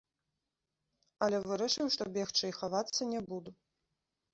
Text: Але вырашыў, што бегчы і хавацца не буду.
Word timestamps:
Але 1.27 1.37
вырашыў, 1.45 1.95
што 1.99 2.03
бегчы 2.19 2.43
і 2.51 2.59
хавацца 2.59 3.01
не 3.15 3.25
буду. 3.33 3.51